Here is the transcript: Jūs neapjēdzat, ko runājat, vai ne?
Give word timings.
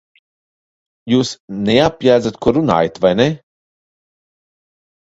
Jūs 1.15 1.33
neapjēdzat, 1.69 2.41
ko 2.47 2.57
runājat, 2.59 3.01
vai 3.07 3.15
ne? 3.23 3.31